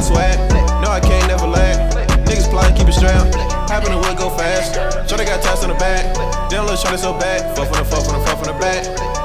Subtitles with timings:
[0.00, 0.38] my swag.
[0.80, 1.76] No, I can't never lag.
[2.24, 3.36] Niggas plotting, keep it strapped.
[3.68, 4.74] Happen to wood, go fast.
[5.08, 6.08] Shorty got tats on the back.
[6.48, 7.44] Damn, little shorty so bad.
[7.54, 8.80] Fuck from the fuck from the fuck from the back.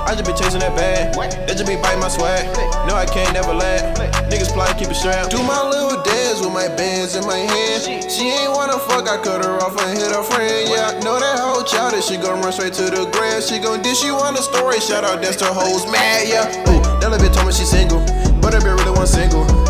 [0.06, 1.16] I just be chasing that bag.
[1.48, 2.44] They just be biting my swag.
[2.86, 3.96] No, I can't never lag.
[4.28, 5.32] Niggas plotting, keep it strapped.
[5.32, 8.12] Do my little dance with my bands in my hand.
[8.12, 10.68] She ain't wanna fuck, I cut her off and hit her friend.
[10.68, 13.42] Yeah, I know that whole child, She gon' run straight to the grave.
[13.42, 14.84] She gon' dish you on the story.
[14.84, 16.28] Shout out, that's her hoes mad.
[16.28, 18.04] Yeah, ooh, that little bitch told me she single,
[18.44, 19.66] but that bitch really wasn't single.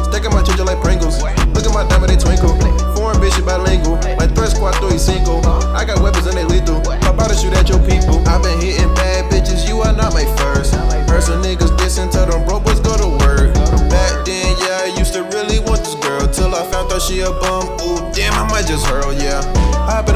[4.66, 5.46] Threat squad, three single.
[5.76, 6.82] I got weapons and they lethal.
[6.82, 8.18] Pop out to shoot at your people.
[8.28, 10.74] I've been hitting bad bitches, you are not my first.
[11.06, 13.54] Heard some niggas dissing, tell them bro boys go to work.
[13.90, 16.28] Back then, yeah, I used to really want this girl.
[16.28, 17.78] Till I found out she a bum.
[17.86, 19.42] Ooh, damn, I might just hurl, yeah.
[19.86, 20.15] I bet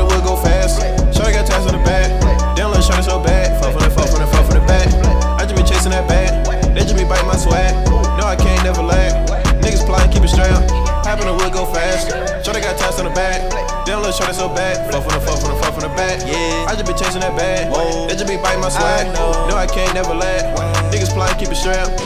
[14.34, 14.92] so bad.
[14.92, 16.22] Fuck from the fuck from the fuck from the back.
[16.26, 16.66] Yeah.
[16.68, 17.72] I just be chasing that bag.
[17.72, 18.08] Whoa.
[18.08, 19.08] They just be biting my swag.
[19.08, 19.50] I know.
[19.50, 20.58] No, I can't never let
[20.92, 22.02] Niggas play keep it strapped.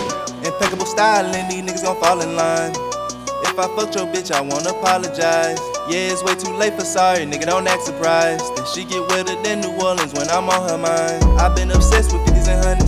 [0.46, 2.76] Impeccable styling, these niggas gon' fall in line.
[3.48, 5.60] If I fucked your bitch, I won't apologize.
[5.88, 8.44] Yeah, it's way too late for sorry, nigga, don't act surprised.
[8.74, 11.24] She get wetter than New Orleans when I'm on her mind.
[11.40, 12.83] I've been obsessed with 50s and 100s.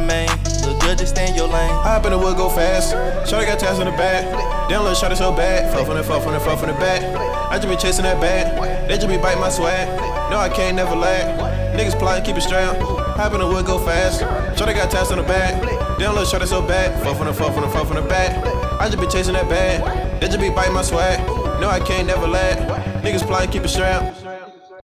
[0.00, 0.28] main.
[0.66, 1.70] Look good, just stay in your lane.
[1.70, 2.90] I Hop in the wood, go fast.
[3.30, 4.24] Shorty got tats on the back.
[4.68, 5.72] Damn little shorty so bad.
[5.72, 7.02] Fuck from the fuck from the fuck from the back.
[7.50, 8.88] I just be chasing that bag.
[8.88, 9.86] They just be biting my swag.
[10.30, 11.38] No, I can't never lag.
[11.78, 12.80] Niggas plotting, keep it strapped.
[12.82, 14.20] Hop in the wood, go fast.
[14.58, 15.62] Shorty got tats on the back.
[15.98, 16.90] Damn little shorty so bad.
[17.04, 18.34] Fuck from the fuck from the fuck from the back.
[18.80, 19.78] I just be chasing that bag.
[20.20, 21.20] They just be biting my swag.
[21.60, 22.58] No, I can't never lag.
[23.04, 24.23] Niggas plotting, keep it strapped.